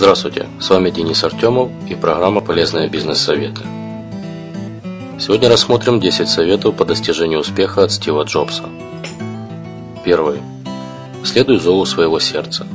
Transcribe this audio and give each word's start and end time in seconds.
Здравствуйте, 0.00 0.46
с 0.58 0.70
вами 0.70 0.88
Денис 0.88 1.22
Артемов 1.24 1.68
и 1.86 1.94
программа 1.94 2.40
«Полезные 2.40 2.88
бизнес-советы». 2.88 3.60
Сегодня 5.18 5.50
рассмотрим 5.50 6.00
10 6.00 6.26
советов 6.26 6.74
по 6.74 6.86
достижению 6.86 7.40
успеха 7.40 7.84
от 7.84 7.92
Стива 7.92 8.22
Джобса. 8.22 8.62
Первый. 10.02 10.38
Следуй 11.22 11.58
зову 11.58 11.84
своего 11.84 12.18
сердца. 12.18 12.66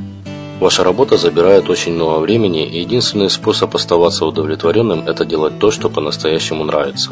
Ваша 0.60 0.84
работа 0.84 1.16
забирает 1.16 1.68
очень 1.68 1.94
много 1.94 2.20
времени, 2.20 2.64
и 2.64 2.78
единственный 2.78 3.28
способ 3.28 3.74
оставаться 3.74 4.24
удовлетворенным– 4.24 5.00
это 5.08 5.24
делать 5.24 5.58
то, 5.58 5.72
что 5.72 5.90
по-настоящему 5.90 6.62
нравится. 6.62 7.10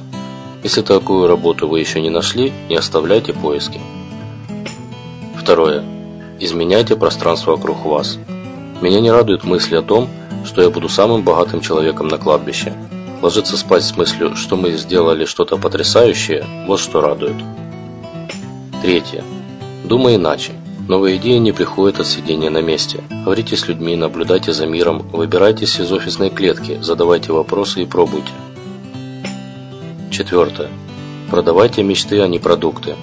Если 0.63 0.83
такую 0.83 1.27
работу 1.27 1.67
вы 1.67 1.81
еще 1.81 2.01
не 2.01 2.11
нашли, 2.11 2.53
не 2.69 2.77
оставляйте 2.77 3.33
поиски. 3.33 3.81
Второе. 5.37 5.83
Изменяйте 6.39 6.95
пространство 6.95 7.57
вокруг 7.57 7.85
вас– 7.85 8.17
меня 8.85 9.01
не 9.01 9.11
радует 9.11 9.45
мысль 9.45 9.77
о 9.77 9.83
том, 9.83 10.11
что 10.45 10.61
я 10.61 10.69
буду 10.69 10.91
самым 10.91 11.23
богатым 11.23 11.63
человеком 11.63 12.07
на 12.07 12.19
кладбище. 12.19 12.75
Ложиться 13.23 13.57
спать 13.57 13.83
с 13.83 13.97
мыслью, 13.97 14.37
что 14.37 14.57
мы 14.57 14.73
сделали 14.73 15.25
что-то 15.25 15.57
потрясающее, 15.57 16.45
вот 16.67 16.81
что 16.81 17.01
радует. 17.01 17.37
Третье. 18.83 19.25
Думай 19.85 20.17
иначе. 20.17 20.53
Новые 20.87 21.17
идеи 21.17 21.39
не 21.39 21.53
приходят 21.53 21.99
от 21.99 22.07
сидения 22.07 22.51
на 22.51 22.61
месте. 22.61 23.03
Говорите 23.09 23.57
с 23.57 23.67
людьми, 23.69 23.97
наблюдайте 23.97 24.53
за 24.53 24.67
миром, 24.67 24.99
выбирайтесь 25.13 25.81
из 25.81 25.91
офисной 25.91 26.29
клетки, 26.29 26.79
задавайте 26.83 27.33
вопросы 27.33 27.85
и 27.85 27.87
пробуйте. 27.87 28.33
Четвертое. 30.11 30.69
Продавайте 31.31 31.83
мечты, 31.83 32.21
а 32.21 32.29
не 32.29 32.39
продукты. 32.39 32.97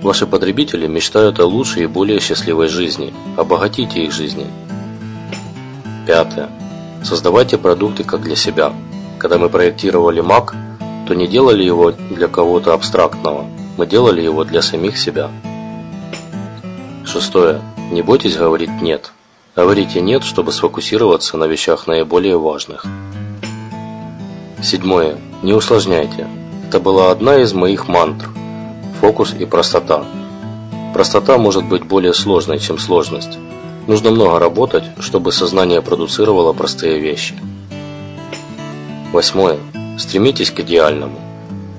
Ваши 0.00 0.26
потребители 0.26 0.86
мечтают 0.86 1.38
о 1.38 1.44
лучшей 1.44 1.82
и 1.82 1.86
более 1.86 2.18
счастливой 2.18 2.68
жизни. 2.68 3.12
Обогатите 3.36 4.04
их 4.04 4.12
жизни. 4.12 4.46
Пятое. 6.08 6.48
Создавайте 7.04 7.58
продукты 7.58 8.02
как 8.02 8.22
для 8.22 8.34
себя. 8.34 8.72
Когда 9.18 9.36
мы 9.36 9.50
проектировали 9.50 10.22
Mac, 10.22 10.54
то 11.06 11.12
не 11.12 11.26
делали 11.26 11.62
его 11.62 11.90
для 11.92 12.28
кого-то 12.28 12.72
абстрактного, 12.72 13.44
мы 13.76 13.86
делали 13.86 14.22
его 14.22 14.44
для 14.44 14.62
самих 14.62 14.96
себя. 14.96 15.30
Шестое. 17.04 17.60
Не 17.92 18.00
бойтесь 18.00 18.38
говорить 18.38 18.70
«нет». 18.80 19.12
Говорите 19.54 20.00
«нет», 20.00 20.24
чтобы 20.24 20.50
сфокусироваться 20.50 21.36
на 21.36 21.44
вещах 21.44 21.86
наиболее 21.86 22.38
важных. 22.38 22.86
Седьмое. 24.62 25.18
Не 25.42 25.52
усложняйте. 25.52 26.26
Это 26.66 26.80
была 26.80 27.10
одна 27.10 27.36
из 27.36 27.52
моих 27.52 27.86
мантр. 27.86 28.30
Фокус 29.02 29.34
и 29.38 29.44
простота. 29.44 30.04
Простота 30.94 31.36
может 31.36 31.66
быть 31.66 31.84
более 31.84 32.14
сложной, 32.14 32.60
чем 32.60 32.78
сложность. 32.78 33.38
Нужно 33.88 34.10
много 34.10 34.38
работать, 34.38 34.84
чтобы 35.00 35.32
сознание 35.32 35.80
продуцировало 35.80 36.52
простые 36.52 36.98
вещи. 36.98 37.34
Восьмое. 39.12 39.56
Стремитесь 39.98 40.50
к 40.50 40.60
идеальному. 40.60 41.18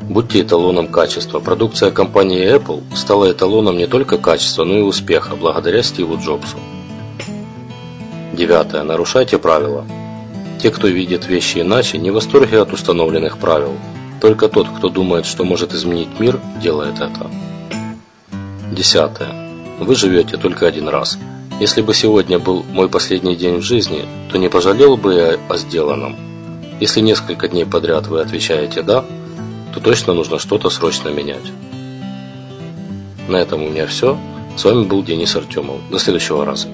Будьте 0.10 0.42
эталоном 0.42 0.88
качества. 0.88 1.40
Продукция 1.40 1.92
компании 1.92 2.52
Apple 2.52 2.82
стала 2.96 3.32
эталоном 3.32 3.78
не 3.78 3.86
только 3.86 4.18
качества, 4.18 4.64
но 4.64 4.80
и 4.80 4.82
успеха, 4.82 5.36
благодаря 5.36 5.84
Стиву 5.84 6.18
Джобсу. 6.18 6.58
Девятое. 8.34 8.82
Нарушайте 8.82 9.38
правила. 9.38 9.86
Те, 10.60 10.72
кто 10.72 10.88
видит 10.88 11.28
вещи 11.28 11.60
иначе, 11.60 12.00
не 12.00 12.10
в 12.10 12.16
восторге 12.16 12.60
от 12.60 12.74
установленных 12.74 13.38
правил. 13.38 13.74
Только 14.20 14.50
тот, 14.50 14.68
кто 14.68 14.90
думает, 14.90 15.28
что 15.28 15.44
может 15.44 15.76
изменить 15.76 16.20
мир, 16.20 16.40
делает 16.60 16.96
это. 16.96 17.30
Десятое. 18.72 19.30
Вы 19.80 19.94
живете 19.94 20.38
только 20.38 20.66
один 20.66 20.88
раз. 20.90 21.20
Если 21.60 21.82
бы 21.82 21.94
сегодня 21.94 22.40
был 22.40 22.64
мой 22.64 22.88
последний 22.88 23.36
день 23.36 23.58
в 23.58 23.62
жизни, 23.62 24.06
то 24.32 24.38
не 24.38 24.48
пожалел 24.48 24.96
бы 24.96 25.14
я 25.14 25.38
о 25.50 25.58
сделанном. 25.58 26.16
Если 26.80 27.02
несколько 27.02 27.50
дней 27.50 27.66
подряд 27.66 28.08
вы 28.08 28.22
отвечаете 28.22 28.82
«да», 28.82 29.04
то 29.74 29.82
точно 29.82 30.14
нужно 30.14 30.40
что-то 30.40 30.70
срочно 30.70 31.10
менять. 31.10 31.52
На 33.28 33.36
этом 33.36 33.62
у 33.62 33.70
меня 33.70 33.88
все. 33.88 34.18
С 34.56 34.64
вами 34.64 34.86
был 34.86 35.04
Денис 35.04 35.36
Артемов. 35.36 35.82
До 35.92 36.00
следующего 36.00 36.46
раза. 36.46 36.70